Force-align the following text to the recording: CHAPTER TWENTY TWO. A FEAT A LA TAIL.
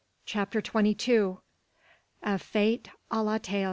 CHAPTER 0.25 0.61
TWENTY 0.63 0.95
TWO. 0.95 1.41
A 2.23 2.39
FEAT 2.39 2.89
A 3.11 3.21
LA 3.21 3.37
TAIL. 3.37 3.59